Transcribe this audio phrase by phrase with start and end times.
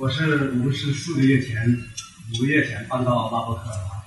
[0.00, 1.78] 我是我们是四个月前，
[2.32, 4.00] 五个月前搬到拉伯克的啊。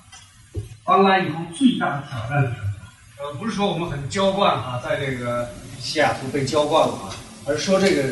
[0.84, 2.74] 搬来以后最大的挑战是什么？
[3.20, 8.06] 呃，不是说我们很娇惯啊，在这个西雅图被娇惯了啊，而是说这个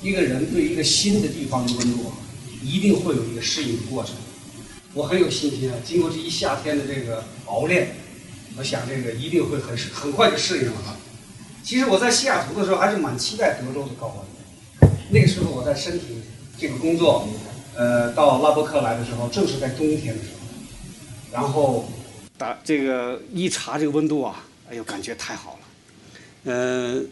[0.00, 2.10] 一个人对一个新的地方的温度，
[2.62, 4.14] 一定会有一个适应的过程。
[4.94, 7.96] 我很有信心啊，经过这一夏天的这个熬练，
[8.56, 10.96] 我想这个一定会很很快就适应了啊。
[11.62, 14.24] 其实我在西雅图的时候还是蛮期待德州的高
[14.80, 16.22] 温的，那个时候我在身体。
[16.58, 17.28] 这个工作，
[17.74, 20.46] 呃，到拉伯克来的时候，正是在冬天的时候，
[21.30, 21.86] 然后
[22.38, 26.52] 打这个一查这个温度啊，哎呦，感觉太好了。
[26.52, 27.02] 呃，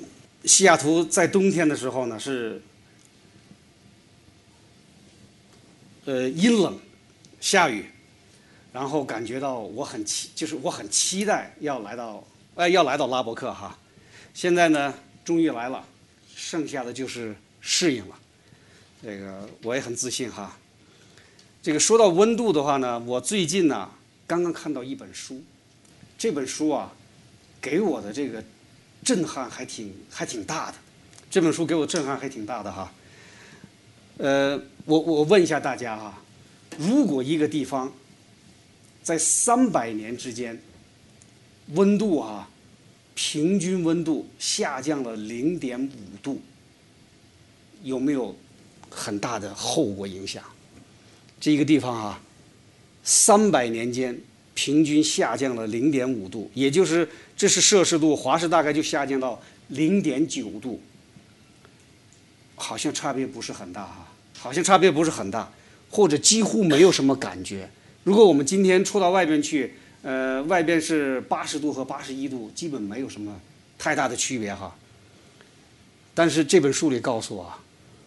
[0.45, 2.63] 西雅图在冬天的时候呢是，
[6.07, 6.79] 呃，阴冷，
[7.41, 7.85] 下雨，
[8.73, 13.77] 然后感觉到我很期，就是我很期待要来到，哎，要来到拉伯克哈。
[14.33, 15.85] 现在呢，终于来了，
[16.35, 18.19] 剩下的就是适应了。
[19.05, 20.57] 这个我也很自信哈。
[21.63, 23.91] 这个说到温度的话呢，我最近呢
[24.27, 25.43] 刚刚看到一本书，
[26.17, 26.91] 这本书啊
[27.61, 28.43] 给我的这个
[29.05, 30.79] 震撼还挺还挺大的。
[31.31, 32.91] 这本书给我震撼还挺大的哈。
[34.17, 36.23] 呃，我我问一下大家哈，
[36.79, 37.93] 如果一个地方
[39.03, 40.59] 在三百年之间
[41.75, 42.49] 温度啊
[43.15, 46.41] 平均温度下降了零点五度，
[47.83, 48.35] 有没有？
[48.95, 50.43] 很大的后果影响，
[51.41, 52.21] 这一个地方啊，
[53.03, 54.19] 三百年间
[54.55, 60.81] 平均下降了零点五度，也就是这是摄氏度，华氏大概就下降到零点九度，
[62.55, 65.53] 好像差别不是很大哈，好像差别不是很大，
[65.91, 67.69] 或者几乎没有什么感觉。
[68.05, 73.39] 如果我们今天出到外边去，呃，外边是八十度和八十一度，基本没有什么
[73.77, 74.75] 太大的区别哈。
[76.15, 77.53] 但是这本书里告诉我。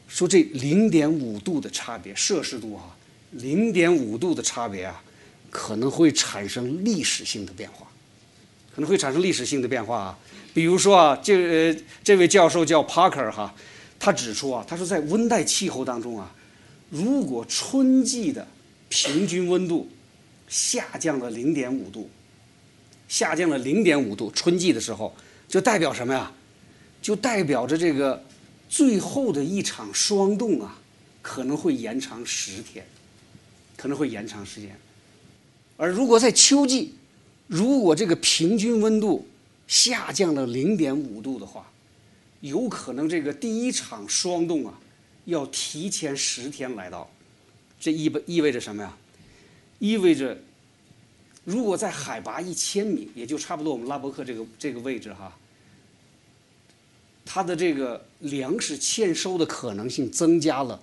[0.08, 2.96] 说这零点五度的差别，摄氏度啊，
[3.32, 5.04] 零点五度的差别啊，
[5.50, 7.86] 可能会产生历史性的变化，
[8.74, 10.20] 可能会产生历史性的变化啊。
[10.54, 13.54] 比如说啊，这呃这位教授叫 Parker 哈，
[14.00, 16.34] 他指出啊，他说在温带气候当中啊，
[16.90, 18.48] 如果春季的
[18.88, 19.90] 平均温度
[20.48, 22.10] 下降了零点五度，
[23.10, 25.14] 下降了零点五度，春季的时候，
[25.50, 26.32] 就代表什么呀？
[27.02, 28.24] 就代表着这个。
[28.70, 30.80] 最后的一场霜冻啊，
[31.22, 32.86] 可能会延长十天，
[33.76, 34.78] 可能会延长时间。
[35.78, 36.96] 而如果在秋季，
[37.48, 39.28] 如果这个平均温度
[39.68, 41.72] 下降了零点五度的话，
[42.42, 44.80] 有可能这个第一场霜冻啊，
[45.26, 47.10] 要提前十天来到。
[47.80, 48.98] 这意味意味着什么呀？
[49.80, 50.36] 意味着，
[51.44, 55.32] 如果在海拔一千米，也就差不多我们拉伯克这个这个位置哈。
[57.30, 60.82] 它的这个粮食欠收的可能性增加了，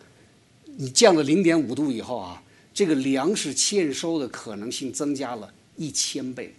[0.77, 2.43] 你降了零点五度以后啊，
[2.75, 6.55] 这个粮食欠收的可能性增加了一千倍，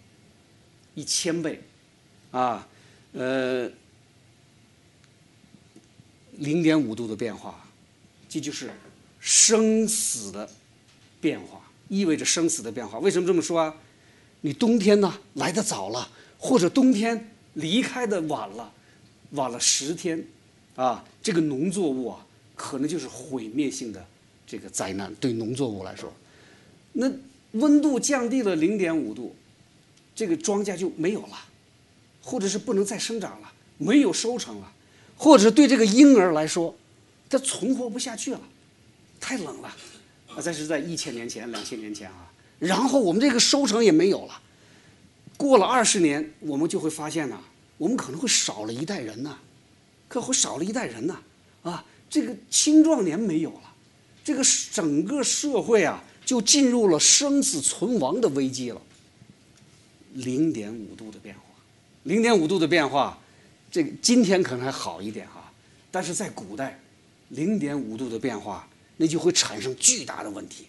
[0.96, 1.62] 一千倍，
[2.31, 2.68] 啊，
[3.13, 3.69] 呃，
[6.38, 7.63] 零点五度的变化，
[8.28, 8.72] 这就是
[9.19, 10.50] 生死的
[11.22, 12.97] 变化，意味着生死的变化。
[12.97, 13.75] 为什么这么说啊？
[14.41, 16.09] 你冬天呢来的早了，
[16.40, 18.72] 或者冬天离开的晚了。
[19.35, 20.25] 晚了十天，
[20.75, 22.25] 啊，这个农作物啊，
[22.56, 24.06] 可能就是毁灭性的
[24.47, 25.13] 这个灾难。
[25.16, 26.12] 对农作物来说，
[26.94, 27.12] 那
[27.51, 29.35] 温度降低了零点五度，
[30.16, 31.38] 这个庄稼就没有了，
[32.22, 34.72] 或者是不能再生长了，没有收成了，
[35.18, 36.75] 或者对这个婴儿来说，
[37.29, 38.41] 它存活不下去了，
[39.19, 39.67] 太冷了。
[40.29, 44.41] 啊，这是在一千年前、两千年前啊，然后我们这个收成也没有了。
[45.38, 47.40] 过了二十年，我们就会发现呢。
[47.78, 49.38] 我们可能会少了一代人呐，
[50.08, 51.19] 可会少了一代人呐，
[51.63, 53.74] 啊，这个青壮年没有了，
[54.24, 54.41] 这个
[54.72, 58.81] 整个社会啊就进入了生死存亡的危机了。
[60.14, 61.41] 零点五度的变化，
[62.03, 63.19] 零点五度的变化，
[63.69, 65.52] 这个今天可能还好一点哈，
[65.91, 66.80] 但是在古代，
[67.30, 68.66] 零点五度的变化，
[68.96, 70.67] 那就会产生巨大的问题，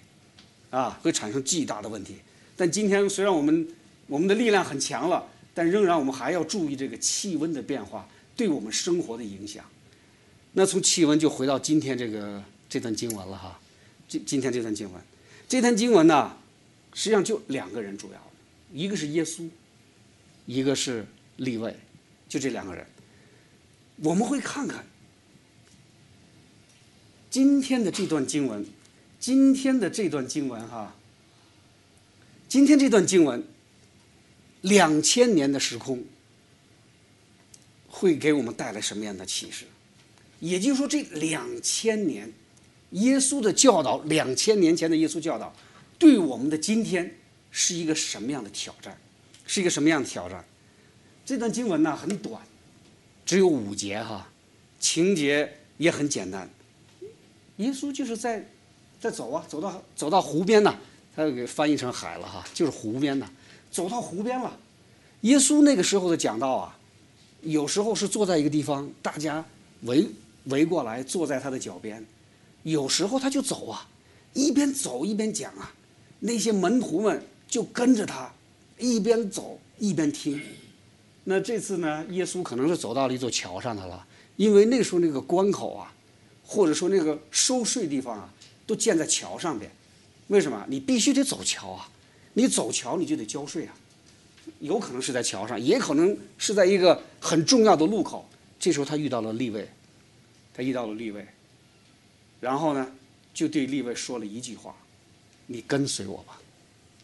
[0.71, 2.17] 啊，会产生巨大的问题。
[2.57, 3.69] 但今天虽然我们
[4.09, 5.25] 我们的力量很强了。
[5.57, 8.07] 但仍然，我们还要注意这个气温的变化
[8.37, 9.65] 对我们生活的影响。
[10.53, 13.59] 那从气温就回到今天这个这段经文了哈。
[14.07, 15.03] 今今天这段经文，
[15.49, 16.37] 这段经文呢，
[16.93, 18.33] 实际上就两个人主要，
[18.71, 19.49] 一个是耶稣，
[20.45, 21.07] 一个是
[21.39, 21.75] 利位，
[22.29, 22.87] 就这两个人。
[24.03, 24.85] 我们会看看
[27.31, 28.67] 今天的这段经文，
[29.19, 30.95] 今天的这段经文哈，
[32.47, 33.43] 今天这段经文。
[34.63, 36.05] 两千年的时空
[37.89, 39.65] 会给我们带来什么样的启示？
[40.41, 42.31] 也就是说，这两千年
[42.91, 45.55] 耶稣的教导，两千年前的耶稣教导，
[45.99, 47.17] 对我们的今天
[47.51, 48.99] 是一个什么样的挑战？
[49.47, 50.45] 是一个什么样的挑战？
[51.25, 52.43] 这段经文呢很短，
[53.25, 54.29] 只有五节哈，
[54.79, 56.51] 情节也很简单。
[57.57, 58.47] 耶稣就是在
[59.01, 60.79] 在走啊，走到走到湖边呢，
[61.15, 63.31] 他给翻译成海了哈，就是湖边呢，
[63.77, 64.59] 走到湖边了。
[65.21, 66.79] 耶稣那个时候的讲道啊，
[67.43, 69.45] 有时候是坐在一个地方，大家
[69.83, 70.09] 围
[70.45, 72.01] 围过来坐在他的脚边；
[72.63, 73.87] 有时候他就走啊，
[74.33, 75.75] 一边走一边讲啊，
[76.21, 78.33] 那些门徒们就跟着他，
[78.79, 80.41] 一边走一边听。
[81.25, 84.07] 那这次呢，耶稣可能是走到了一座桥上的了，
[84.37, 85.93] 因为那时候那个关口啊，
[86.47, 88.33] 或者说那个收税地方啊，
[88.67, 89.71] 都建在桥上边。
[90.29, 90.65] 为什么？
[90.67, 91.91] 你必须得走桥啊，
[92.37, 93.75] 你走桥你就得交税啊。
[94.61, 98.29] 有可能是在桥上，也可能是在一个很重要的路口。
[98.61, 99.69] 这时候他遇到了立位，
[100.55, 101.27] 他遇到了立位，
[102.41, 102.93] 然后呢，
[103.35, 104.77] 就对立位说了一句话
[105.47, 106.39] ：“你跟随我吧。”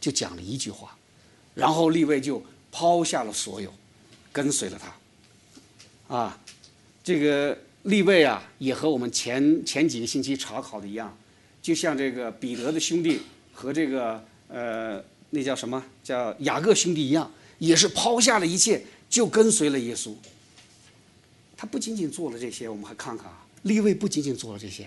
[0.01, 0.97] 就讲了一句话，
[1.55, 2.41] 然后立位就
[2.71, 3.73] 抛下了所有，
[4.33, 4.81] 跟随了
[6.09, 6.15] 他。
[6.17, 6.41] 啊，
[7.03, 11.17] 这个立位啊，也和我们前前几个星期查考的一样，
[11.61, 13.21] 就像这个彼得的兄弟
[13.53, 15.05] 和这个呃。
[15.35, 15.83] 那叫什么？
[16.05, 20.13] 叫雅各兄弟一样，也是抛下了一切，就跟随了耶稣。
[21.57, 24.87] 他不仅仅做了这些，我们还看看啊，利位不仅仅做了这些，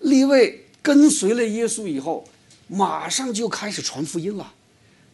[0.00, 2.28] 利位跟随了耶稣以后，
[2.66, 4.52] 马上就开始传福音了。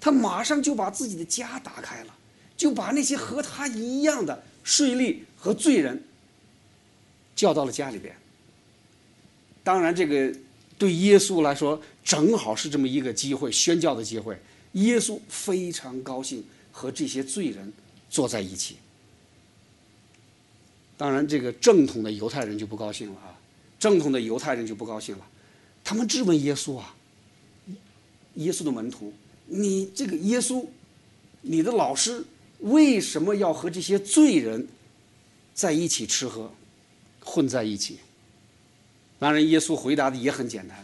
[0.00, 2.14] 他马上就把自己的家打开了，
[2.56, 6.02] 就把那些和他一样的税吏和罪人
[7.34, 8.16] 叫到了家里边。
[9.62, 10.34] 当然，这个。
[10.78, 14.38] 对耶稣来说，正好是这么一个机会，宣教的机会。
[14.72, 17.72] 耶稣非常高兴和这些罪人
[18.10, 18.76] 坐在一起。
[20.98, 23.38] 当然，这个正统的犹太人就不高兴了啊！
[23.78, 25.26] 正统的犹太人就不高兴了，
[25.84, 26.94] 他们质问耶稣啊
[28.36, 29.12] ：“耶稣的门徒，
[29.46, 30.66] 你这个耶稣，
[31.42, 32.24] 你的老师
[32.60, 34.66] 为什么要和这些罪人
[35.54, 36.50] 在一起吃喝，
[37.20, 37.98] 混在一起？”
[39.18, 40.76] 当然，耶稣回答的也很简单：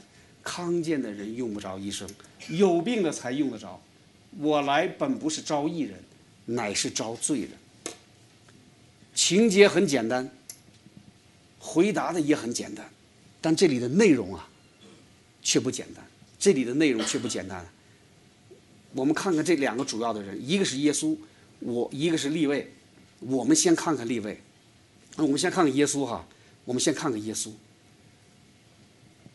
[0.42, 2.08] 康健的人用不着医生，
[2.48, 3.80] 有病的才用得着。
[4.38, 6.02] 我来本不是招义人，
[6.46, 7.50] 乃是招罪人。
[9.14, 10.30] 情节很简单，
[11.58, 12.88] 回答的也很简单，
[13.42, 14.48] 但这里的内容啊，
[15.42, 16.02] 却不简单。
[16.38, 17.64] 这里的内容却不简单。
[18.94, 21.14] 我们看看这两个主要的人，一个是耶稣，
[21.60, 22.72] 我一个是立位。
[23.20, 24.40] 我们先看看立位，
[25.16, 26.26] 我们先看看耶稣哈。
[26.64, 27.50] 我们先看看耶稣。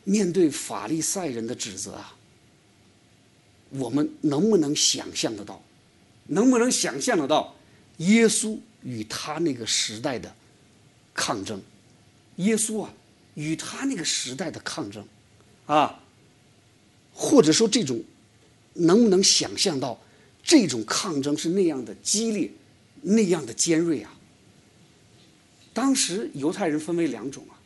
[0.08, 2.16] 面对法利赛人的指责啊，
[3.68, 5.62] 我们能不能想象得到？
[6.28, 7.54] 能不能想象得到
[7.98, 10.34] 耶稣与他那个时代的
[11.12, 11.60] 抗争？
[12.36, 12.94] 耶稣啊，
[13.34, 15.06] 与他那个时代的抗争，
[15.66, 16.02] 啊，
[17.12, 18.02] 或者说这种
[18.72, 20.00] 能不能想象到
[20.42, 22.50] 这种抗争是那样的激烈，
[23.02, 24.10] 那样的尖锐啊？
[25.74, 27.60] 当时犹太人分为两种啊，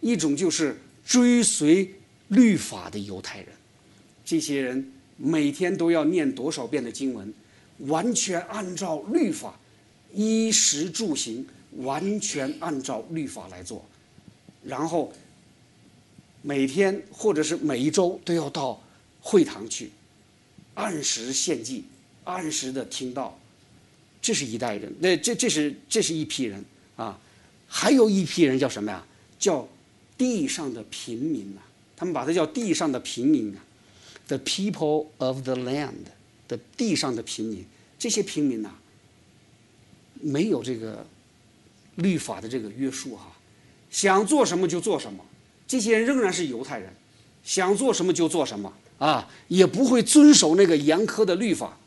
[0.00, 0.76] 一种就是。
[1.04, 1.90] 追随
[2.28, 3.48] 律法的犹太人，
[4.24, 7.32] 这些人每天都要念多少遍的经文，
[7.78, 9.58] 完全按照律法，
[10.14, 11.46] 衣食住行
[11.78, 13.84] 完全按照律法来做，
[14.64, 15.12] 然后
[16.40, 18.80] 每天或者是每一周都要到
[19.20, 19.90] 会堂去，
[20.74, 21.84] 按时献祭，
[22.24, 23.38] 按时的听到，
[24.22, 26.64] 这是一代人，那这这是这是一批人
[26.96, 27.18] 啊，
[27.66, 29.04] 还有一批人叫什么呀？
[29.38, 29.68] 叫。
[30.16, 31.60] 地上的平民呐，
[31.96, 33.64] 他们把它叫地上的平民啊
[34.28, 35.94] ，the people of the land
[36.48, 37.64] 的地上的平民，
[37.98, 38.70] 这些平民呐，
[40.20, 41.06] 没有这个
[41.96, 43.36] 律法的这个约束哈，
[43.90, 45.24] 想做什么就做什么，
[45.66, 46.92] 这些人仍然是犹太人，
[47.42, 51.78] 想做什么就做什么啊，也不会遵守那个严苛的律法。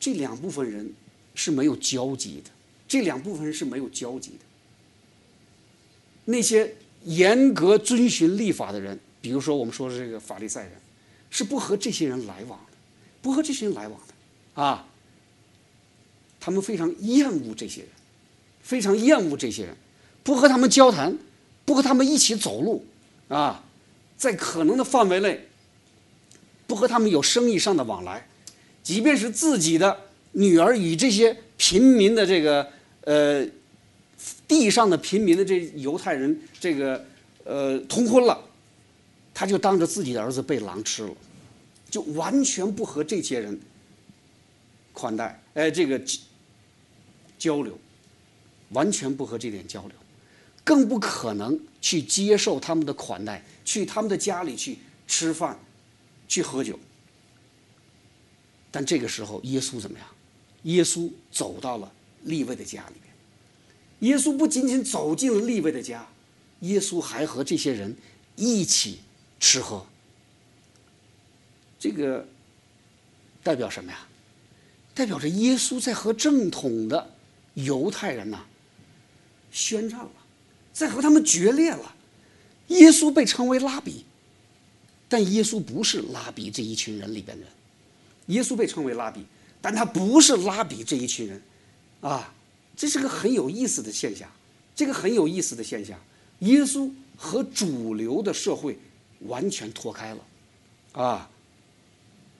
[0.00, 0.92] 这两部分人
[1.34, 2.50] 是没有交集的，
[2.86, 4.43] 这两部分人是没有交集的。
[6.26, 10.72] 那些严格遵循立法的人，比如说我们说的这个法利赛人，
[11.30, 12.76] 是不和这些人来往的，
[13.20, 14.86] 不和这些人来往的，啊，
[16.40, 17.90] 他们非常厌恶这些人，
[18.62, 19.76] 非常厌恶这些人，
[20.22, 21.16] 不和他们交谈，
[21.66, 22.86] 不和他们一起走路，
[23.28, 23.62] 啊，
[24.16, 25.46] 在可能的范围内，
[26.66, 28.26] 不和他们有生意上的往来，
[28.82, 30.00] 即便是自己的
[30.32, 32.70] 女儿与这些平民的这个
[33.02, 33.46] 呃。
[34.46, 37.04] 地上的平民的这犹太人，这个
[37.44, 38.38] 呃通婚了，
[39.32, 41.14] 他就当着自己的儿子被狼吃了，
[41.90, 43.60] 就完全不和这些人
[44.92, 46.00] 款待，哎，这个
[47.38, 47.78] 交流，
[48.70, 49.92] 完全不和这点交流，
[50.62, 55.58] 更不可能去接受他们的款待，去他们的家里去吃饭，
[56.28, 56.78] 去喝酒。
[58.70, 60.08] 但这个时候，耶稣怎么样？
[60.64, 61.92] 耶稣走到了
[62.22, 63.13] 利未的家里面。
[64.00, 66.06] 耶稣不仅仅走进了利未的家，
[66.60, 67.96] 耶稣还和这些人
[68.36, 69.00] 一起
[69.40, 69.86] 吃喝。
[71.78, 72.26] 这个
[73.42, 74.06] 代表什么呀？
[74.94, 77.10] 代表着耶稣在和正统的
[77.54, 78.44] 犹太人呐
[79.50, 80.10] 宣战了，
[80.72, 81.94] 在和他们决裂了。
[82.68, 84.04] 耶稣被称为拉比，
[85.08, 87.52] 但耶稣不是拉比这一群人里边的人。
[88.26, 89.26] 耶稣被称为拉比，
[89.60, 91.42] 但他不是拉比这一群人，
[92.00, 92.32] 啊，
[92.76, 94.28] 这是个很有意思的现象。
[94.76, 95.96] 这个很有意思的现象，
[96.40, 98.76] 耶稣和主流的社会
[99.20, 100.20] 完全脱开了，
[101.00, 101.30] 啊，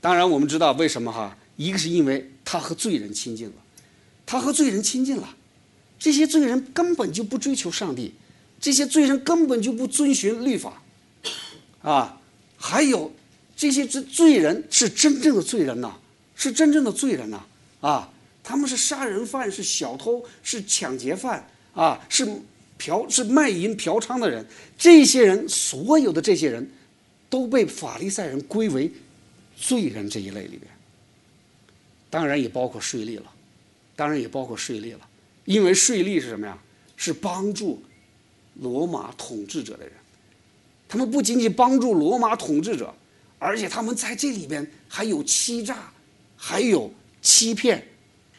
[0.00, 3.54] 当然我们知道为什么哈，一个是因为他和罪人亲近了，
[4.26, 5.36] 他和罪人亲近了，
[5.96, 8.12] 这些罪人根本就不追求上帝，
[8.60, 10.82] 这些罪人根本就不遵循律法，
[11.82, 12.20] 啊，
[12.56, 13.12] 还有。
[13.56, 15.94] 这些罪罪人是真正的罪人呐，
[16.34, 17.40] 是真正的罪人呐，
[17.80, 18.12] 啊，
[18.44, 22.24] 他们是杀人犯，是小偷，是抢劫犯，啊，是
[22.78, 24.46] 嫖，是卖淫嫖娼的人。
[24.78, 26.70] 这些人，所有的这些人，
[27.30, 28.92] 都被法利赛人归为
[29.56, 30.70] 罪人这一类里边。
[32.10, 33.32] 当然也包括税吏了，
[33.96, 35.00] 当然也包括税吏了，
[35.46, 36.56] 因为税吏是什么呀？
[36.96, 37.82] 是帮助
[38.60, 39.92] 罗马统治者的人，
[40.86, 42.94] 他们不仅仅帮助罗马统治者。
[43.40, 45.92] 而且他们在这里边还有欺诈，
[46.34, 47.86] 还有欺骗，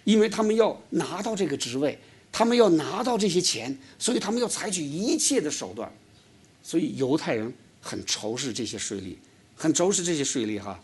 [0.05, 1.99] 因为他们要拿到这个职位，
[2.31, 5.91] 他们要拿到这些钱，所以他们要采取一切的手段。
[6.63, 9.15] 所以犹太人很仇视这些税吏，
[9.55, 10.79] 很仇视这些税吏哈。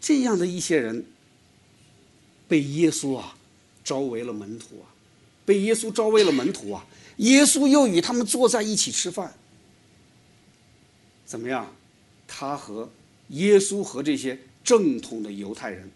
[0.00, 1.04] 这样的一些人
[2.46, 3.36] 被耶稣啊
[3.82, 4.86] 招为了门徒啊，
[5.44, 6.86] 被耶稣招为了门徒啊，
[7.16, 9.34] 耶稣又与他们坐在一起吃饭。
[11.26, 11.74] 怎么样？
[12.26, 12.90] 他和
[13.28, 15.88] 耶稣和这些正统的犹太人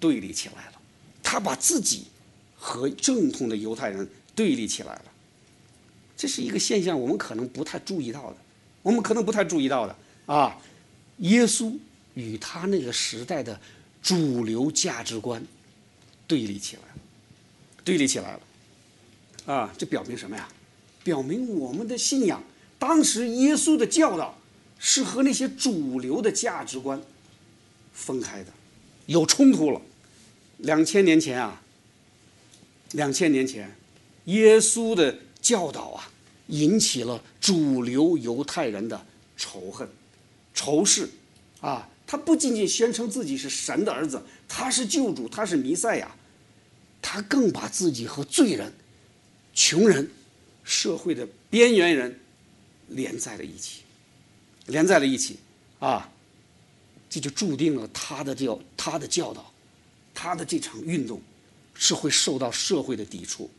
[0.00, 0.72] 对立起来了。
[1.22, 2.06] 他把自己
[2.56, 5.04] 和正统的犹太人对立起来了。
[6.16, 8.36] 这是一个现象，我们可能不太注意到的。
[8.82, 9.94] 我们可能不太注意到的
[10.26, 10.58] 啊，
[11.18, 11.72] 耶稣
[12.14, 13.60] 与他那个时代的
[14.02, 15.46] 主流价值观
[16.26, 17.00] 对立起来了，
[17.84, 19.54] 对立起来了。
[19.54, 20.48] 啊，这表明什么呀？
[21.04, 22.42] 表明我们的信仰，
[22.78, 24.34] 当时耶稣的教导。
[24.82, 26.98] 是和那些主流的价值观
[27.92, 28.50] 分开的，
[29.04, 29.82] 有冲突了。
[30.62, 31.62] 两千年前啊，
[32.92, 33.74] 两千年前，
[34.26, 36.10] 耶稣的教导啊，
[36.48, 39.88] 引起了主流犹太人的仇恨、
[40.54, 41.08] 仇视
[41.60, 41.88] 啊。
[42.06, 46.12] 他不仅仅宣称自己是神的儿子，他是救主，他是弥赛亚，
[47.00, 48.72] 他更把自己和罪人、
[49.54, 50.10] 穷人、
[50.64, 52.18] 社会的边缘人
[52.88, 53.82] 连在了一起。
[54.66, 55.38] 连在了一起，
[55.80, 56.08] 啊，
[57.08, 59.49] 这就注定了他的教他的教导，
[60.14, 61.20] 他的这场运动
[61.74, 63.50] 是会受到社会的抵触。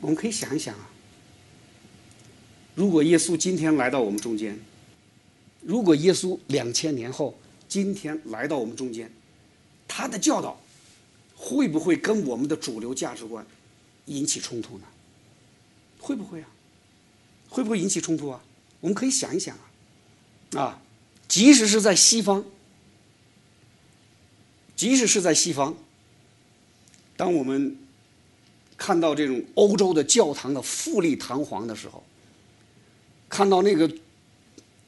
[0.00, 0.90] 我们可以想一想啊，
[2.74, 4.58] 如果耶稣今天来到我们中间，
[5.62, 9.10] 如果耶稣两千年后今天来到我们中间，
[9.88, 10.60] 他的教导
[11.34, 13.46] 会不会跟我们的主流价值观
[14.06, 14.84] 引起冲突呢？
[15.98, 16.48] 会不会啊？
[17.48, 18.42] 会不会引起冲突啊？
[18.80, 19.56] 我们可以想一想
[20.52, 20.82] 啊，啊，
[21.26, 22.44] 即使是在西方，
[24.76, 25.76] 即使是在西方，
[27.16, 27.76] 当我们
[28.76, 32.02] 看到这种欧洲的教堂的富丽堂皇的时候，
[33.28, 33.90] 看到那个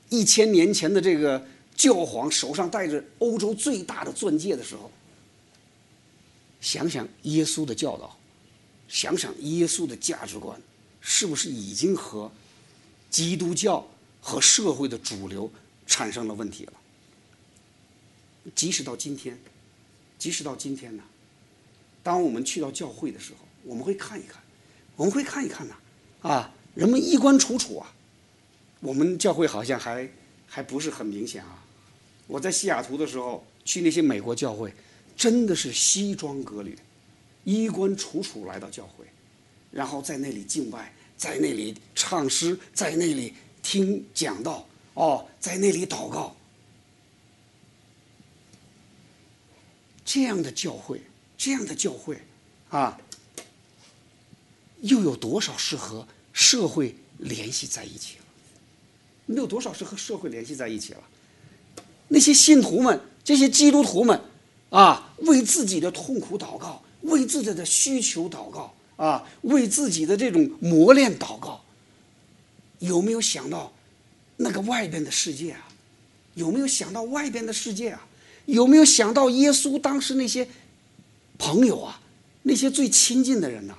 [0.08, 4.90] 一千年前的这个教皇手上戴着欧洲最大的钻戒的时候，
[6.60, 8.18] 想想耶稣的教导，
[8.88, 10.60] 想想耶稣的价值观，
[11.00, 12.30] 是不是已经和？
[13.08, 13.86] 基督教
[14.20, 15.50] 和社会的主流
[15.86, 16.72] 产生了问题了。
[18.54, 19.38] 即使到今天，
[20.18, 21.02] 即使到今天呢，
[22.02, 24.42] 当我们去到教会的时候，我们会看一看，
[24.96, 25.74] 我们会看一看呐，
[26.22, 27.92] 啊，人们衣冠楚楚啊。
[28.80, 30.08] 我们教会好像还
[30.46, 31.64] 还不是很明显啊。
[32.26, 34.72] 我在西雅图的时候去那些美国教会，
[35.16, 36.76] 真的是西装革履，
[37.44, 39.04] 衣冠楚楚来到教会，
[39.70, 40.92] 然后在那里敬拜。
[41.16, 43.32] 在那里唱诗，在那里
[43.62, 46.36] 听讲道，哦，在那里祷告。
[50.06, 51.02] 这样的教会，
[51.36, 52.18] 这样的教会，
[52.70, 52.98] 啊，
[54.80, 58.24] 又有多少是和社会联系在一起了？
[59.26, 61.02] 你有多少是和社会联系在一起了？
[62.08, 64.18] 那些信徒们，这些基督徒们，
[64.70, 68.72] 啊，为自己的痛苦祷告，为自己的需求祷告。
[68.96, 71.62] 啊，为自己的这种磨练祷告。
[72.78, 73.70] 有没有想到
[74.38, 75.68] 那个外边的世界啊？
[76.32, 78.05] 有没有想到外边的世界啊？
[78.46, 80.48] 有没有想到耶稣当时那些
[81.38, 82.00] 朋友啊，
[82.42, 83.74] 那些最亲近的人呐？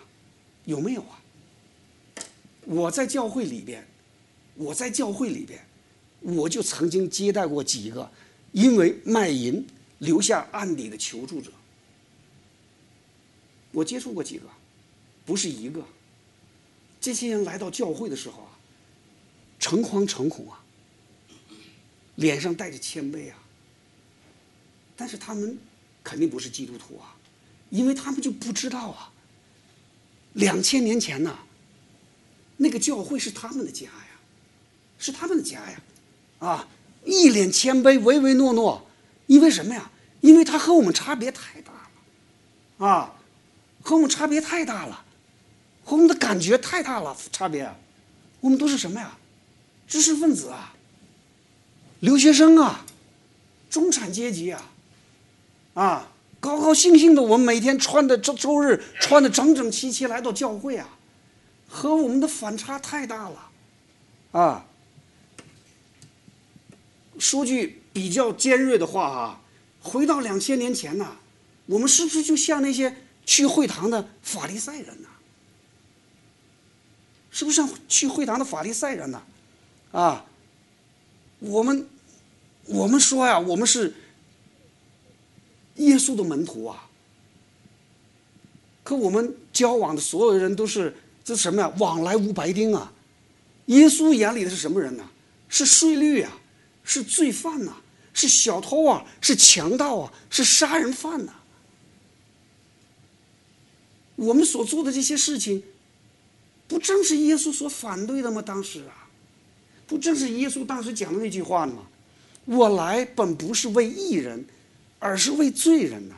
[0.65, 1.19] 有没有啊？
[2.65, 3.88] 我在教会里边，
[4.55, 5.65] 我在教会里边，
[6.19, 8.12] 我就曾经接待过几个
[8.51, 9.65] 因为卖淫
[10.00, 11.50] 留下案底的求助者。
[13.71, 14.47] 我接触过几个，
[15.25, 15.81] 不是一个。
[17.00, 18.51] 这些人来到教会的时候啊，
[19.59, 20.62] 诚惶诚恐啊，
[22.15, 23.38] 脸上带着谦卑啊。
[24.98, 25.58] 但是他们
[26.04, 27.16] 肯定不是基督徒啊，
[27.70, 29.13] 因为他们就不知道啊。
[30.34, 31.39] 两千年前呢，
[32.58, 34.20] 那个教会是他们的家呀，
[34.98, 35.82] 是他们的家呀，
[36.39, 36.68] 啊，
[37.06, 38.86] 一脸谦卑，唯唯诺诺，
[39.27, 39.89] 因为什么呀？
[40.22, 41.72] 因为他和我们差别太大
[42.77, 43.13] 了，啊。
[43.84, 45.06] 和我们差别太大了，
[45.86, 47.74] 和我们的感觉太大了，差别。
[48.42, 49.18] 我们都是什么呀？
[49.88, 50.75] 知识分子啊，
[52.01, 52.86] 留学生啊，
[53.70, 54.72] 中产阶级啊，
[55.77, 60.98] 啊，高高兴兴的，我们每天穿的周周日 穿的整整齐齐来到教会啊，
[61.69, 63.51] 和我们的反差太大了，
[64.31, 64.65] 啊。
[67.19, 69.41] 说句比较尖锐的话啊，
[69.81, 71.17] 回到两千年前呐，
[71.67, 72.96] 我们是不是就像那些？
[73.25, 75.10] 去会堂的法利赛人呐，
[77.29, 79.22] 是不是像去会堂的法利赛人呐？
[79.91, 80.25] 啊，
[81.39, 81.88] 我们
[82.65, 83.93] 我们说呀，我们是
[85.77, 86.88] 耶稣的门徒啊。
[88.84, 91.74] 可我们交往的所有人都是这什么呀？
[91.77, 92.93] 往来无白丁啊！
[93.65, 95.10] 耶稣眼里的是什么人呢？
[95.50, 96.31] 是税率啊，
[96.84, 97.74] 是罪犯呐，
[98.13, 101.34] 是小偷啊，是强盗啊，是杀人犯呐。
[104.15, 105.62] 我们所做的这些事情，
[106.67, 108.41] 不正是耶稣所反对的吗？
[108.41, 109.07] 当时啊，
[109.86, 111.88] 不正是耶稣当时讲的那句话吗？
[112.45, 114.45] 我来本不是为义人，
[114.99, 116.15] 而是为罪人呐。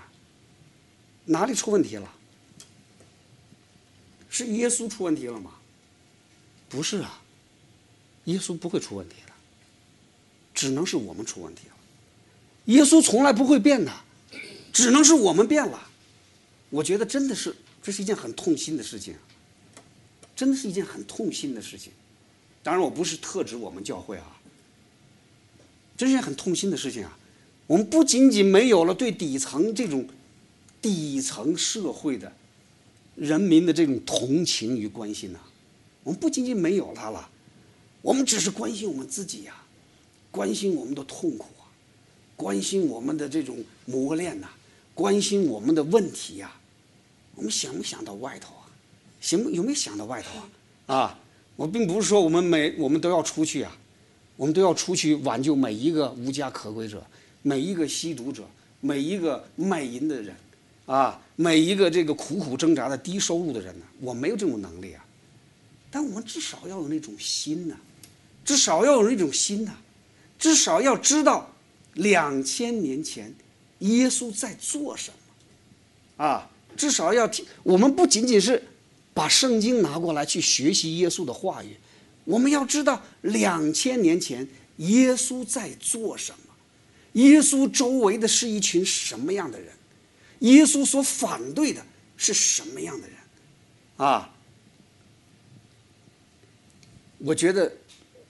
[1.25, 2.11] 哪里出问题了？
[4.29, 5.51] 是耶稣出问题了吗？
[6.67, 7.21] 不是啊，
[8.25, 9.33] 耶稣不会出问题的，
[10.53, 11.75] 只能是我们出问题了。
[12.65, 13.91] 耶稣从来不会变的，
[14.71, 15.89] 只能是我们变了。
[16.69, 17.55] 我觉得真的是。
[17.81, 19.15] 这是一件很痛心的事情，
[20.35, 21.93] 真的是一件很痛心的事情。
[22.61, 24.37] 当然，我不是特指我们教会啊，
[25.97, 27.17] 这是件很痛心的事情啊。
[27.69, 30.03] 我们不仅仅没有了对底层这种
[30.81, 32.33] 底层社会的
[33.15, 35.37] 人民的这种同情与关心呐，
[36.03, 37.29] 我们不仅仅没有它了，
[38.01, 39.53] 我们只是关心我们自己呀，
[40.31, 41.69] 关心我们的痛苦啊，
[42.35, 44.47] 关心我们的这种磨练呐，
[44.95, 46.55] 关心我们的问题呀。
[47.35, 48.65] 我们想不想到外头啊？
[49.21, 50.39] 行，有没有想到外头
[50.87, 50.97] 啊？
[50.97, 51.19] 啊，
[51.55, 53.77] 我并不是说我们每我们都要出去啊，
[54.35, 57.05] 我们都要出去挽救每一个无家可归者，
[57.41, 58.47] 每一个吸毒者，
[58.81, 60.35] 每一个卖淫的人，
[60.85, 63.85] 啊，每一个这个苦苦挣扎的低收入的人呢？
[64.01, 65.05] 我没有这种能力啊，
[65.89, 67.75] 但我们至少要有那种心呐，
[68.43, 69.71] 至少要有那种心呐，
[70.37, 71.53] 至少要知道
[71.93, 73.33] 两千年前
[73.79, 75.11] 耶稣在做什
[76.17, 76.49] 么，啊。
[76.77, 78.63] 至少要听，我们不仅仅是
[79.13, 81.75] 把圣经拿过来去学习耶稣的话语，
[82.23, 84.47] 我们要知道两千年前
[84.77, 86.48] 耶稣在做什么，
[87.13, 89.73] 耶稣周围的是一群什么样的人，
[90.39, 91.85] 耶稣所反对的
[92.17, 93.17] 是什么样的人，
[93.97, 94.33] 啊，
[97.17, 97.71] 我觉得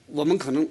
[0.06, 0.68] 我们可能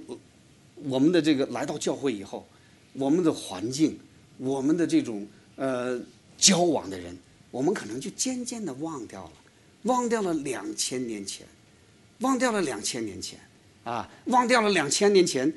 [0.76, 2.48] 我们的这个来到教会以后，
[2.93, 4.00] 我们的环境，
[4.38, 6.00] 我们的这种呃
[6.38, 7.17] 交往的人。
[7.52, 9.32] 我们可能就渐渐的忘掉了，
[9.82, 11.48] 忘掉了两千年前，
[12.19, 13.39] 忘掉了两千年前，
[13.84, 15.52] 啊，忘掉了两千年前，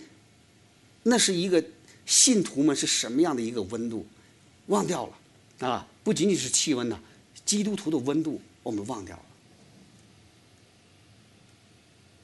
[1.02, 1.62] 那是一个
[2.06, 4.06] 信徒们是什么样的一个温度，
[4.66, 6.98] 忘掉了，啊，不仅仅是气温呐，
[7.44, 9.22] 基督徒的温度我们忘掉了。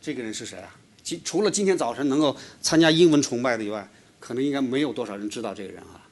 [0.01, 0.77] 这个人是谁啊？
[1.03, 3.89] 今除了今天早晨能够参加英文崇拜的以外，
[4.21, 6.05] 可能应该没有多少人知道这个人啊。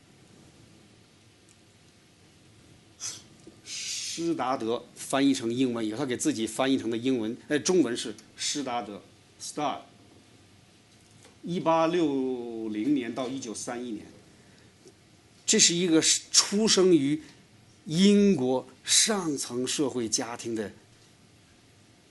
[3.65, 9.03] 施达德翻译成英文以后，他给自己翻译成的英文，呃，中文是施达德
[9.41, 9.81] ，Star。
[11.47, 14.05] 一八六零年到一九三一年，
[15.47, 17.23] 这是一个出生于
[17.85, 20.71] 英国上层社会家庭的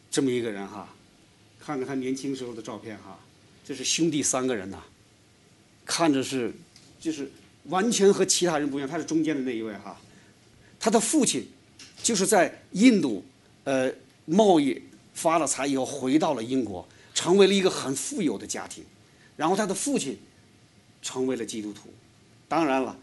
[0.10, 0.88] 这么一个人哈。
[1.60, 3.20] 看看他年轻时候的照片哈，
[3.66, 4.82] 这是兄弟三个人呐，
[5.86, 6.54] 看着是
[7.00, 7.30] 就是
[7.66, 10.00] 完全和其他人不一样，他是中间的那一位哈。
[10.80, 11.46] 他的父亲。
[12.04, 13.26] 就是在印度
[13.64, 13.92] 呃，
[14.26, 14.80] 贸易
[15.16, 18.84] 发了财以后回到了英国，成为了一个很富有的家庭。
[19.36, 20.18] 然后他的父亲
[21.02, 21.90] 成为了基督徒，
[22.48, 22.98] 当然了，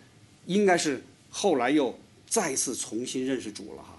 [0.46, 3.98] 应该是后来又再次重新认识主了哈。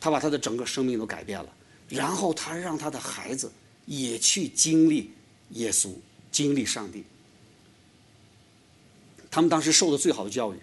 [0.00, 1.48] 他把他的整个生命都改变了，
[1.88, 3.50] 然后他让他的孩子
[3.86, 5.10] 也去经历
[5.50, 5.90] 耶稣，
[6.30, 7.04] 经历上帝。
[9.30, 10.56] 他们当时受的最好的教育，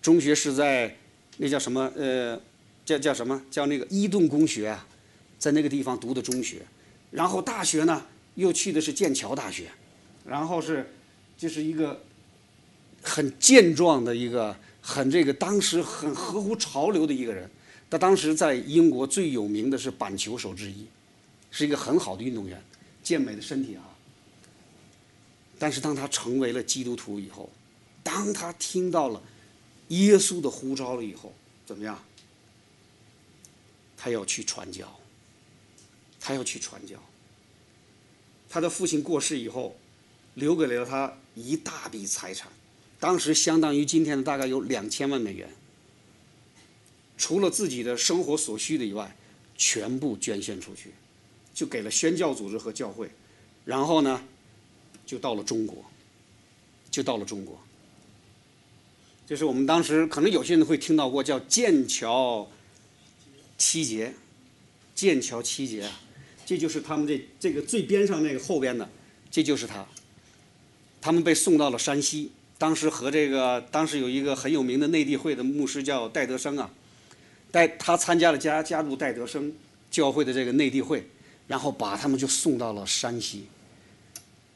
[0.00, 0.96] 中学是在
[1.36, 2.40] 那叫什么呃，
[2.84, 4.86] 叫叫什么叫那个伊顿公学啊，
[5.38, 6.62] 在那个地方读的中学，
[7.10, 8.06] 然后大学呢
[8.36, 9.70] 又去的是剑桥大学。
[10.24, 10.90] 然后是，
[11.36, 12.02] 就是一个
[13.02, 17.50] 很健壮的一个，很这个当时很合乎潮流的一个人。
[17.90, 20.86] 他当时在英国最有名的是板球手之一，
[21.50, 22.60] 是一个很好的运动员，
[23.02, 23.84] 健美的身体啊。
[25.58, 27.50] 但是当他成为了基督徒以后，
[28.02, 29.22] 当他听到了
[29.88, 31.32] 耶稣的呼召了以后，
[31.66, 32.02] 怎么样？
[33.96, 34.98] 他要去传教，
[36.18, 36.96] 他要去传教。
[38.48, 39.76] 他的父亲过世以后。
[40.34, 42.50] 留给了他一大笔财产，
[43.00, 45.48] 当时相当于今天的大概有两千万美元。
[47.16, 49.16] 除了自己的生活所需的以外，
[49.56, 50.90] 全部捐献出去，
[51.54, 53.08] 就给了宣教组织和教会。
[53.64, 54.20] 然后呢，
[55.06, 55.84] 就到了中国，
[56.90, 57.58] 就到了中国。
[59.26, 62.46] 这是我们当时可能有些人会听到过叫剑桥
[63.56, 64.12] 七杰，
[64.94, 66.00] 剑桥七杰啊，
[66.44, 68.90] 这就是他们这这个最边上那个后边的，
[69.30, 69.86] 这就是他。
[71.04, 76.70] 他们被送到了山西，当时和这个当时有一个很有名的内地会的牧师叫戴德生啊，
[77.50, 79.52] 戴他参加了加加入戴德生
[79.90, 81.06] 教会的这个内地会，
[81.46, 83.44] 然后把他们就送到了山西，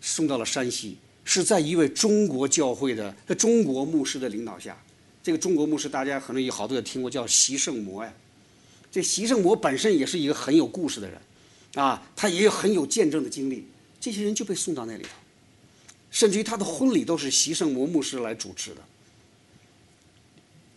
[0.01, 4.75] 送到了山西，是在一位中国教会的中国牧师的领导下，
[5.23, 8.11] 这个中国牧师大家可能有好多也听过叫席圣魔呀，
[8.91, 11.21] 这席圣魔本身也是一个很有故事的人，
[11.75, 13.67] 啊，他也有很有见证的经历，
[14.01, 15.11] 这些人就被送到那里头。
[16.19, 18.83] 甚至于他的婚礼都是席圣魔牧师来主持的，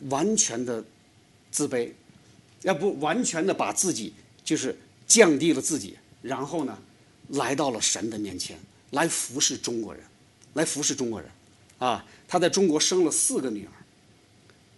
[0.01, 0.85] 完全的
[1.49, 1.91] 自卑，
[2.61, 4.77] 要不完全的把自己就是
[5.07, 6.77] 降低了自己，然后呢，
[7.29, 8.55] 来到了神的面前，
[8.91, 10.03] 来服侍中国人，
[10.53, 11.27] 来服侍中国人，
[11.79, 13.73] 啊，他在中国生了四个女儿，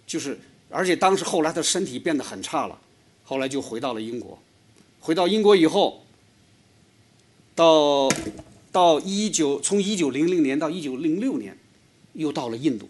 [0.08, 2.80] 就是而且当时后来他身体变得很差了，
[3.26, 4.39] 后来就回到了英国，
[5.02, 6.06] 回到英国以后，
[7.54, 8.08] 到。
[8.73, 11.55] 到一九从一九零零年到一九零六年，
[12.13, 12.89] 又到了印度，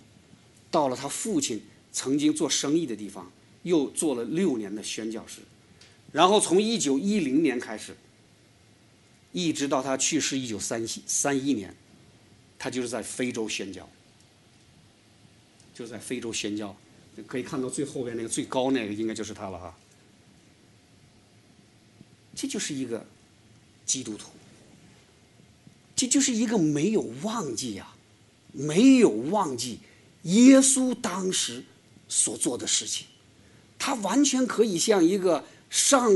[0.71, 3.29] 到了他父亲曾经做生意的地方，
[3.63, 5.41] 又做了六年的宣教师，
[6.13, 7.97] 然后从一九一零年开始，
[9.33, 11.75] 一直到他去世一九三三一年，
[12.57, 13.89] 他就是在非洲宣教，
[15.75, 16.73] 就在非洲宣教，
[17.27, 19.77] 可以看到最后边那个最高那个应该就是他了哈，
[22.33, 23.05] 这就是一个
[23.85, 24.29] 基督徒。
[26.03, 27.87] 这就是一个没有忘记呀，
[28.51, 29.79] 没有忘记
[30.23, 31.63] 耶稣当时
[32.09, 33.07] 所做的事情，
[33.79, 36.11] 他完全可以像一个上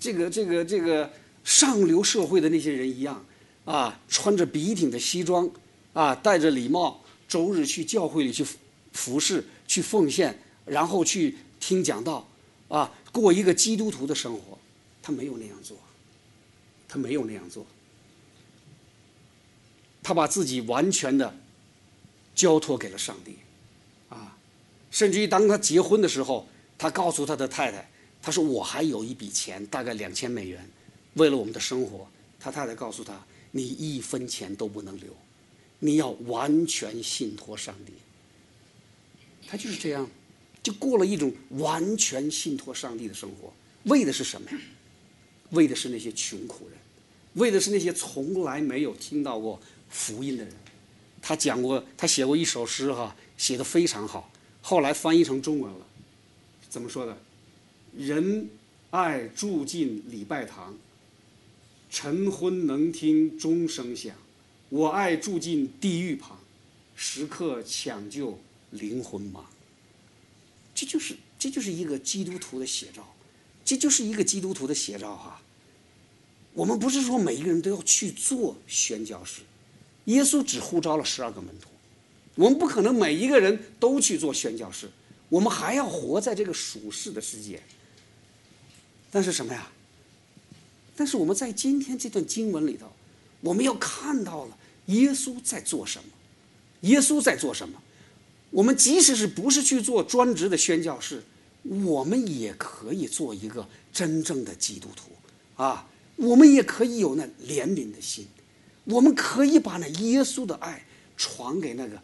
[0.00, 1.12] 这个这个这个
[1.44, 3.22] 上流社会的那些人一样，
[3.66, 5.50] 啊，穿着笔挺的西装，
[5.92, 8.46] 啊，戴着礼帽，周日去教会里去
[8.94, 12.26] 服侍、去奉献，然后去听讲道，
[12.68, 14.56] 啊，过一个基督徒的生活。
[15.02, 15.76] 他没有那样做，
[16.88, 17.66] 他没有那样做。
[20.08, 21.36] 他把自己完全的
[22.34, 23.36] 交托给了上帝，
[24.08, 24.34] 啊，
[24.90, 27.86] 甚至于当他结婚的时候，他告诉他的太太，
[28.22, 30.66] 他说我还有一笔钱，大概两千美元，
[31.12, 32.08] 为了我们的生活。
[32.40, 35.14] 他太太告诉他，你一分钱都不能留，
[35.78, 37.92] 你要完全信托上帝。
[39.46, 40.08] 他就是这样，
[40.62, 43.52] 就过了一种完全信托上帝的生活。
[43.82, 44.58] 为的是什么呀？
[45.50, 46.78] 为的是那些穷苦人，
[47.34, 49.60] 为的是那些从来没有听到过。
[49.88, 50.52] 福音的人，
[51.20, 54.30] 他讲过，他写过一首诗哈，写的非常好。
[54.60, 55.86] 后来翻译成中文了，
[56.68, 57.16] 怎么说的？
[57.96, 58.48] 人
[58.90, 60.76] 爱住进礼拜堂，
[61.90, 64.14] 晨昏能听钟声响。
[64.68, 66.38] 我爱住进地狱旁，
[66.94, 68.38] 时刻抢救
[68.70, 69.46] 灵魂忙。
[70.74, 73.14] 这就是这就是一个基督徒的写照，
[73.64, 75.40] 这就是一个基督徒的写照哈。
[76.52, 79.40] 我们不是说每一个人都要去做宣教士。
[80.08, 81.68] 耶稣只呼召了十二个门徒，
[82.34, 84.90] 我们不可能每一个人都去做宣教士，
[85.28, 87.62] 我们还要活在这个属世的世界。
[89.10, 89.70] 但是什么呀？
[90.96, 92.90] 但是我们在今天这段经文里头，
[93.40, 96.08] 我们要看到了耶稣在做什么，
[96.88, 97.80] 耶稣在做什么。
[98.50, 101.22] 我们即使是不是去做专职的宣教士，
[101.62, 105.10] 我们也可以做一个真正的基督徒
[105.62, 108.26] 啊，我们也可以有那怜悯的心，
[108.88, 110.84] 我们可以把那耶稣的爱
[111.16, 112.00] 传给那个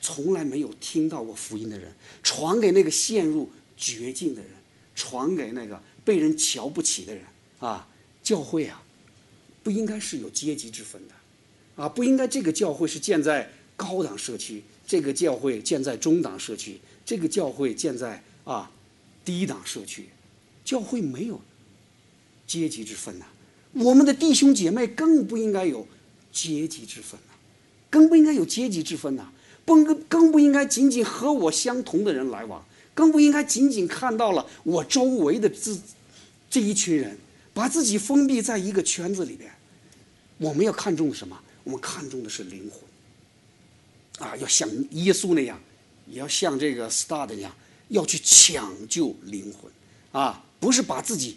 [0.00, 4.50] 从来没有听到过福音的人，传给那个陷入绝境的人，
[4.94, 7.24] 传给那个被人瞧不起的人
[7.58, 7.88] 啊！
[8.22, 8.82] 教会啊，
[9.64, 11.14] 不应该是有阶级之分的，
[11.82, 18.70] 啊，不应该这个教会是建在高档社区，这个教会建在中档社区，这个教会建在啊
[19.24, 20.08] 低档社区，
[20.64, 21.40] 教会没有
[22.46, 23.26] 阶级之分呐。
[23.72, 25.86] 我们的弟兄姐妹更不应该有
[26.30, 27.34] 阶级之分呐，
[27.90, 29.30] 更不应该有阶级之分呐，
[29.64, 35.76] 不更更不应该仅仅和我相同的人来往，更不应该仅仅看到了我周围的这
[36.50, 37.18] 这一群人。
[37.54, 39.52] 把自己封闭在一个圈子里边，
[40.38, 41.38] 我们要看重的什么？
[41.64, 44.26] 我们看重的是灵魂。
[44.26, 45.60] 啊，要像耶稣那样，
[46.06, 47.54] 也要像这个 Star 的那样，
[47.88, 49.70] 要去抢救灵魂。
[50.12, 51.36] 啊，不是把自己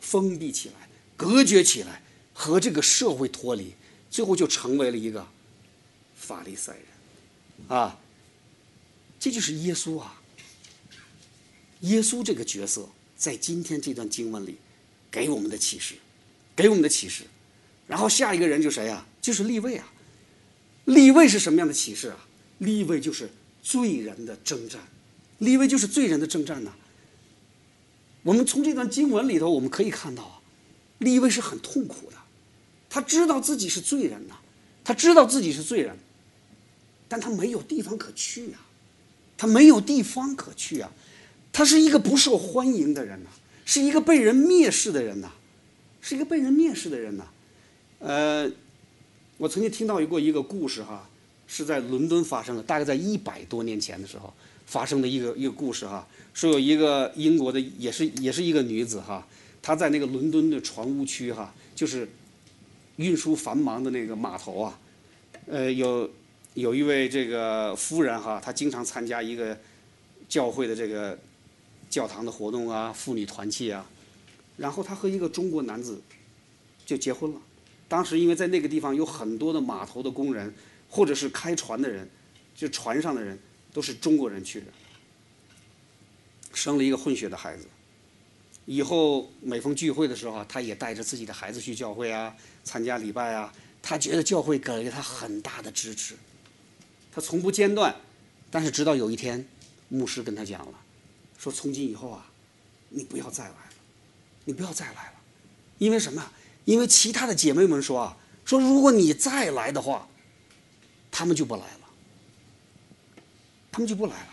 [0.00, 0.88] 封闭起来、
[1.22, 3.74] 隔绝起来，和这个社会脱离，
[4.10, 5.26] 最后就成为了一个
[6.16, 7.76] 法利赛人。
[7.78, 7.98] 啊，
[9.20, 10.20] 这就是耶稣啊。
[11.80, 14.56] 耶稣这个角色，在今天这段经文里。
[15.10, 15.96] 给我们的启示，
[16.56, 17.24] 给我们的启示，
[17.86, 19.06] 然后下一个人就谁呀？
[19.20, 19.92] 就是立位啊！
[20.86, 22.16] 立位是什么样的启示啊？
[22.60, 23.28] 立位就是
[23.62, 24.80] 罪人的征战，
[25.40, 26.72] 立位就是罪人的征战呐。
[28.22, 30.40] 我们从这段经文里头，我们可以看到啊，
[31.02, 32.16] 立位是很痛苦的，
[32.88, 34.34] 他知道自己是罪人呐，
[34.82, 35.96] 他知道自己是罪人，
[37.08, 38.60] 但他没有地方可去啊，
[39.36, 40.90] 他没有地方可去啊，
[41.52, 43.30] 他是一个不受欢迎的人呐。
[43.64, 45.30] 是一个被人蔑视的人呐，
[46.00, 47.24] 是一个被人蔑视的人呐。
[48.00, 48.50] 呃，
[49.38, 51.08] 我曾经听到过一个故事哈，
[51.46, 54.34] 是在伦敦发生的，大概在一百多年前的时候
[54.66, 56.06] 发生的一个一个故事哈。
[56.34, 59.24] 说有一个英国的，也是也是一个女子哈，
[59.62, 62.06] 他在那个伦敦的船坞区哈，就是
[62.96, 64.78] 运输繁忙的那个码头啊，
[65.46, 66.10] 呃，有
[66.54, 69.58] 有一位这个夫人哈，她经常参加一个
[70.28, 71.18] 教会的这个。
[71.92, 73.86] 教堂的活动啊，妇女团契啊，
[74.56, 76.00] 然后她和一个中国男子
[76.86, 77.40] 就结婚了。
[77.86, 80.50] 当时因为在那个地方有很多的码头的工人，
[80.88, 82.08] 或者是开船的人，
[82.54, 83.38] 就船上的人
[83.74, 84.66] 都是中国人去的，
[86.54, 87.66] 生了一个混血的孩子。
[88.66, 93.52] 以后每逢聚会的时候啊，他也带着自己的孩子去教会啊，参加礼拜啊。
[93.82, 96.14] 他觉得教会给了他很大的支持，
[97.10, 97.94] 他从不间断。
[98.50, 99.44] 但是直到有一天，
[99.88, 100.78] 牧师跟他讲了。
[101.38, 102.30] 说从今以后啊，
[102.90, 103.72] 你不要再来了，
[104.44, 105.14] 你不要再来了，
[105.78, 106.30] 因为什么？
[106.64, 110.06] 因为其他的姐妹们说啊，说如果你再来的话，
[111.10, 111.80] 他们就不来了，
[113.72, 114.28] 他们就不来了。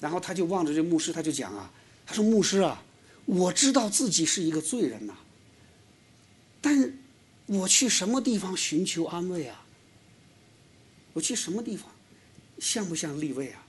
[0.00, 1.70] 然后他就望着这牧师，他就讲啊，
[2.04, 2.82] 他说牧师啊，
[3.30, 5.14] 我知道自己是一个罪人呐，
[6.60, 6.98] 但
[7.46, 9.64] 我去什么地方寻求安慰啊？
[11.12, 11.88] 我去什么地方？
[12.58, 13.64] 像不像立位啊？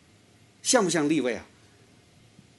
[0.63, 1.45] 像不像立位啊？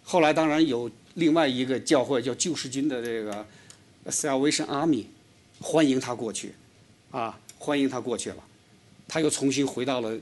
[0.05, 3.45] 后来当然有另外一个教会叫救世军的这个
[4.07, 5.07] Salvation Army，
[5.61, 6.55] 欢迎他过去，
[7.11, 8.45] 啊，欢迎他过去了，
[9.09, 10.17] 他又重新回到了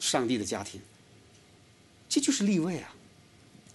[0.00, 0.80] 上帝的家庭。
[2.08, 2.92] 这就是立位啊，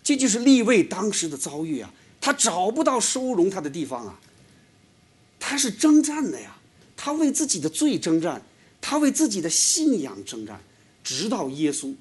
[0.03, 4.19] 这就是立位当时的遭遇啊，他找不到收容他的地方啊，
[5.39, 6.55] 他是征战的呀，
[6.95, 8.41] 他为自己的罪征战，
[8.81, 10.59] 他为自己的信仰征战，
[11.03, 11.93] 直到耶稣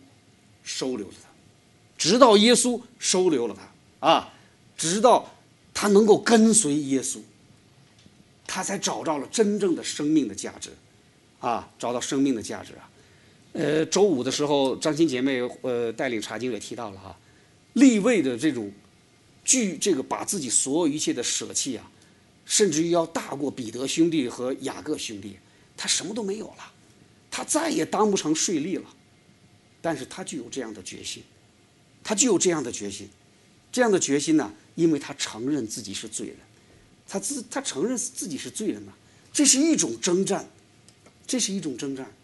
[0.62, 1.28] 收留了他。
[1.96, 3.56] 直到耶稣收留了
[4.00, 4.32] 他，啊，
[4.76, 5.34] 直到
[5.74, 7.18] 他能够跟随耶稣，
[8.46, 10.70] 他才找到了真正的生命的价值，
[11.40, 12.88] 啊，找到生命的价值啊。
[13.52, 17.18] 呃，周五的时候，张欣姐妹呃带领查经也提到了哈，
[17.72, 18.70] 立位的这种
[19.48, 21.90] 据这个把自己所有一切的舍弃啊，
[22.44, 25.38] 甚至于要大过彼得兄弟和雅各兄弟，
[25.74, 26.72] 他什么都没有了，
[27.30, 28.84] 他再也当不成税吏了，
[29.80, 31.22] 但是他具有这样的决心。
[32.04, 33.08] 他具有这样的决心，
[33.72, 34.52] 这样的决心呢？
[34.74, 36.36] 因为他承认自己是罪人，
[37.06, 38.92] 他自他承认自己是罪人呢，
[39.32, 40.46] 这是一种征战，
[41.26, 42.14] 这是一种征战。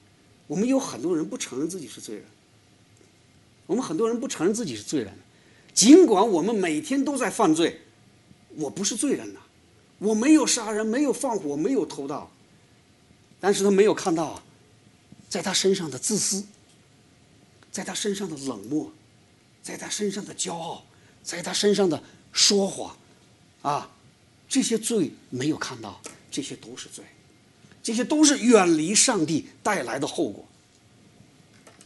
[0.46, 2.24] 我们有很多人不承认自己是罪人，
[3.66, 5.10] 我们很多人不承认自己是罪人，
[5.74, 7.82] 尽管我们每天都在犯罪，
[8.56, 9.40] 我不是罪人呐，
[9.98, 12.30] 我没有杀人，没有放火，没有偷盗，
[13.40, 14.42] 但是他没有看到啊，
[15.28, 16.44] 在他身上的自私，
[17.72, 18.90] 在他身上的冷漠。
[19.64, 20.84] 在他身上的骄傲，
[21.22, 22.94] 在他身上的说谎，
[23.62, 23.90] 啊，
[24.46, 25.98] 这些罪没有看到，
[26.30, 27.02] 这些都是罪，
[27.82, 30.44] 这些都是远离上帝带来的后果。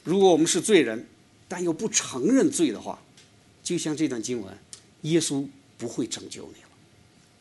[0.02, 1.06] 如果我们是罪人，
[1.46, 3.00] 但又不承认罪的话，
[3.68, 4.56] 就像这段经文，
[5.02, 6.68] 耶稣不会拯救你了，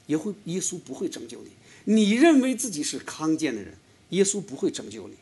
[0.07, 1.51] 也会耶稣不会拯救你。
[1.85, 3.73] 你认为自己是康健的人，
[4.09, 5.15] 耶稣不会拯救你。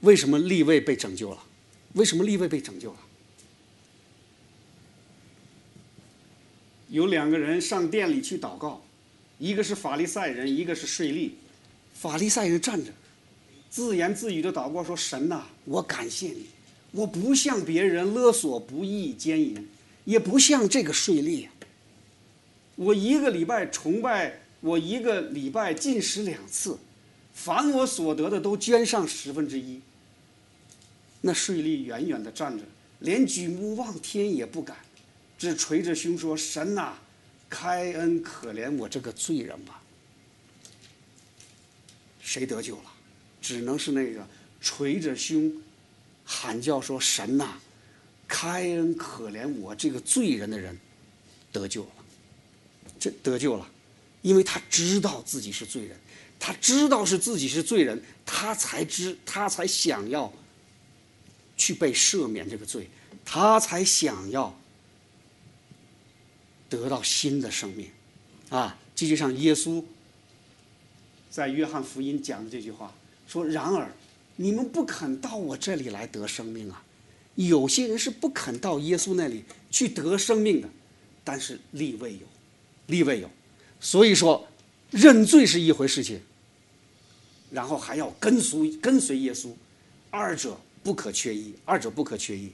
[0.00, 1.44] 为什么立位被拯救了？
[1.92, 2.98] 为什么立位被拯救了？
[6.88, 8.82] 有两个人上店里去祷告，
[9.38, 11.32] 一个是法利赛人，一个是税吏。
[11.92, 12.90] 法利赛人站着，
[13.68, 16.46] 自言自语的祷告说：“神呐，我感谢你，
[16.94, 19.66] 我不向别人勒索不义奸淫，
[20.04, 21.48] 也不像这个税吏。
[22.76, 26.78] 我一个礼拜崇拜，我一个礼拜进食两次，
[27.32, 29.80] 凡我所得的都捐上十分之一。”
[31.22, 32.64] 那税吏远远的站着，
[33.00, 34.76] 连举目望天也不敢，
[35.36, 36.94] 只捶着胸说：“神呐，
[37.48, 39.82] 开恩可怜我这个罪人吧。”
[42.22, 42.92] 谁得救了？
[43.42, 44.26] 只能是那个
[44.60, 45.52] 捶着胸
[46.24, 47.58] 喊叫说：“神呐，
[48.26, 50.78] 开恩可怜我这个罪人的人
[51.52, 51.90] 得救了。”
[52.98, 53.70] 这得救了，
[54.22, 55.96] 因为他知道自己是罪人，
[56.38, 60.32] 他知道是自己是罪人，他才知他才想要。
[61.56, 62.90] 去被赦免这个罪，
[63.24, 64.52] 他才想要
[66.68, 67.88] 得到新的生命，
[68.50, 68.76] 啊！
[68.92, 69.82] 这就像耶稣
[71.30, 72.92] 在约翰福音讲的这句话
[73.28, 73.88] 说：“然而，
[74.36, 76.82] 你们不肯到我这里来得生命啊！
[77.34, 80.68] 有些人是不肯到耶稣那里去得生命的，
[81.22, 82.26] 但是立位有，
[82.86, 83.30] 立位有，
[83.80, 84.46] 所以说
[84.90, 86.20] 认罪是一回事情，
[87.50, 89.50] 然后还要跟随跟随耶稣，
[90.10, 92.52] 二者。”不可缺一，二者不可缺一，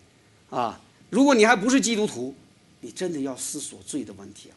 [0.50, 0.80] 啊！
[1.08, 2.32] 如果你还不是基督徒，
[2.80, 4.50] 你真的要思索罪的问题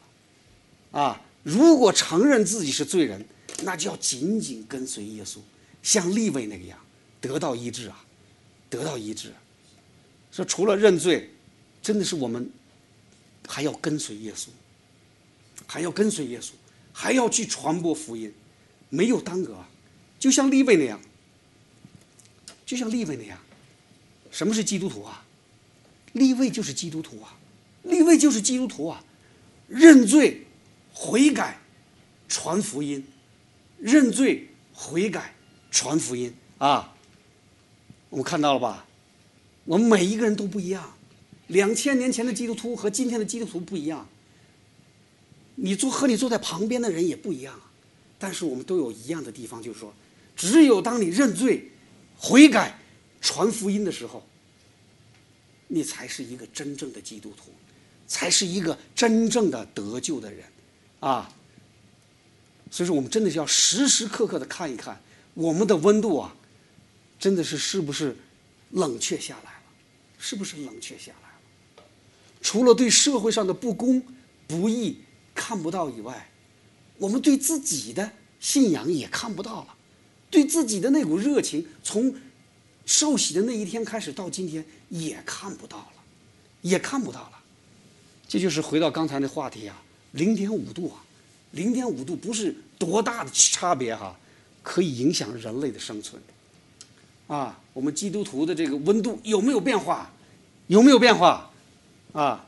[0.91, 1.19] 了，啊！
[1.41, 3.25] 如果承认自己是罪人，
[3.63, 5.39] 那就要紧紧跟随耶稣，
[5.81, 6.77] 像利未那个样，
[7.23, 8.03] 得到医治啊，
[8.69, 9.31] 得到医治。
[10.29, 11.29] 说除了认罪，
[11.81, 12.51] 真的是我们
[13.47, 14.47] 还要跟随耶稣，
[15.65, 16.51] 还要跟随耶稣，
[16.91, 18.33] 还要去传播福音，
[18.89, 19.63] 没有耽搁，
[20.19, 20.99] 就像利未那样，
[22.65, 23.39] 就像利未那样。
[24.29, 25.25] 什么是基督徒啊？
[26.12, 27.38] 立位就是基督徒啊，
[27.83, 29.01] 立位就是基督徒啊，
[29.69, 30.45] 认罪、
[30.91, 31.62] 悔改、
[32.27, 33.07] 传福音，
[33.79, 35.36] 认罪、悔改、
[35.71, 36.92] 传福音啊！
[38.13, 38.86] 我们看到了吧？
[39.65, 40.93] 我们每一个人都不一样，
[41.47, 44.08] 两千年前的基督徒和今天的基督徒不一样。
[45.56, 47.60] 你坐和你坐在旁边的人也不一样，
[48.19, 49.91] 但是我们都有一样的地方，就是说，
[50.36, 51.71] 只有当你认罪、
[52.15, 52.80] 悔改。
[53.19, 54.21] 传福音的时候，
[55.69, 57.52] 你才是一个真正的基督徒，
[58.06, 60.43] 才是一个真正的得救的人，
[60.99, 61.34] 啊！
[62.69, 65.02] 所以说，我们真的是要时时刻刻的看一看
[65.34, 66.36] 我们的温度啊，
[67.23, 68.13] 真的是是不是
[68.71, 69.63] 冷却下来了？
[70.19, 71.88] 是不是冷却下来了？
[72.41, 74.03] 除了对社会上的不公
[74.45, 74.99] 不义
[75.33, 76.29] 看不到以外，
[76.97, 79.73] 我们对自己的信仰也看不到了，
[80.29, 82.13] 对自己的那股热情从。
[82.86, 86.03] 受洗的那一天开始到今天也看不到了，
[86.59, 87.39] 也看不到了。
[88.27, 89.81] 这就是回到刚才那话题啊，
[90.12, 91.01] 零点五度啊，
[91.51, 94.19] 零点五度不是多大的差别哈，
[94.62, 96.21] 可以影响人类的生存。
[97.27, 100.12] 啊，我们基督徒的这个温度有没有变化？
[100.67, 101.51] 有没有变化？
[102.13, 102.45] 啊，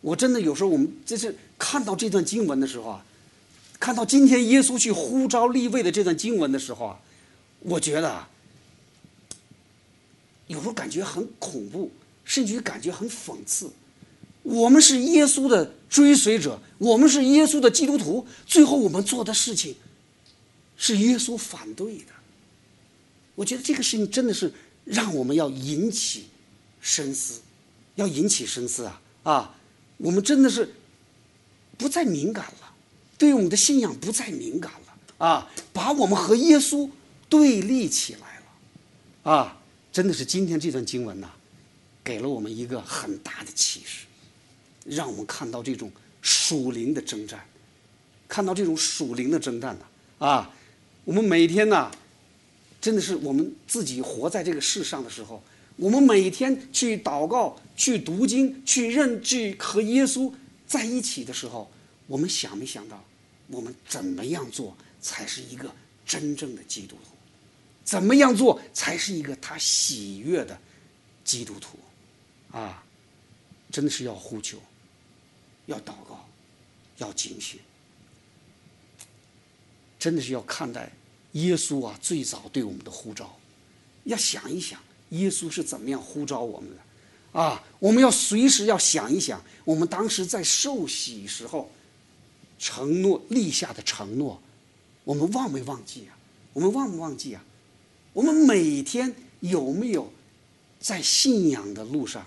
[0.00, 3.04] 我真的有时候我们就是看到这段经文的时候啊，
[3.80, 6.98] 看到今天耶稣去呼召立位的这段经文的时候啊，
[7.60, 8.26] 我觉得。
[10.48, 11.90] 有时候感觉很恐怖，
[12.24, 13.70] 甚至于感觉很讽刺。
[14.42, 19.74] 我们是耶稣的追随者，我们是耶稣的基督徒，最后我们做的事情
[20.76, 22.12] 是耶稣反对的。
[23.34, 24.52] 我觉得这个事情真的是
[24.84, 26.26] 让我们要引起
[26.80, 27.40] 深思，
[27.94, 29.54] 要引起深思啊啊！
[29.98, 30.74] 我们真的是
[31.78, 32.74] 不再敏感了，
[33.16, 36.90] 对我们的信仰不再敏感了啊，把我们和耶稣
[37.28, 39.60] 对立起来了啊！
[39.92, 41.30] 真的是今天这段经文呐，
[42.02, 44.06] 给了我们一个很大的启示，
[44.84, 45.90] 让我们看到这种
[46.20, 47.46] 属灵的征战，
[48.26, 50.50] 看到这种属灵的征战呐啊！
[51.04, 51.90] 我们每天呐，
[52.82, 55.42] 真的是我们自己活在这个世上的时候，
[55.76, 60.30] 我们每天去祷告、去读经、去认、去和耶稣
[60.66, 61.70] 在一起的时候，
[62.08, 63.02] 我们想没想到，
[63.46, 65.72] 我们怎么样做才是一个
[66.04, 67.10] 真正的基督徒？
[67.84, 70.58] 怎么样做才是一个他喜悦的
[71.24, 71.78] 基督徒？
[72.50, 72.84] 啊，
[73.70, 74.58] 真的是要呼求，
[75.66, 76.28] 要祷告，
[76.98, 77.60] 要警醒，
[80.00, 80.90] 真的是要看待
[81.32, 83.38] 耶稣啊最早对我们的呼召，
[84.04, 84.80] 要想一想
[85.10, 91.70] 耶稣是怎么样呼召我们的，啊，我们要随时要想一想，我们当时在受洗时候
[92.58, 94.40] 承诺立下的承诺，
[95.04, 96.16] 我们忘没忘记啊？
[96.52, 97.42] 我们忘不忘记啊？
[98.12, 100.12] 我们每天有没有
[100.78, 102.26] 在信仰的路上，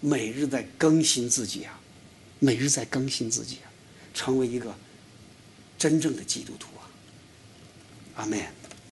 [0.00, 1.80] 每日在更新自己啊？
[2.38, 3.66] 每日在更新自己啊，
[4.14, 4.72] 成为一个
[5.78, 6.68] 真正的基督徒
[8.16, 8.22] 啊！
[8.22, 8.65] 阿门。